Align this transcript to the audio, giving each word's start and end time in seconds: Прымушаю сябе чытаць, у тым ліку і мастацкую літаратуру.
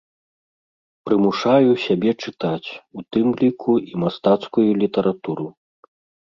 Прымушаю 1.09 1.73
сябе 1.85 2.11
чытаць, 2.27 2.69
у 3.01 3.05
тым 3.17 3.27
ліку 3.43 3.73
і 3.93 4.03
мастацкую 4.05 4.67
літаратуру. 4.87 5.47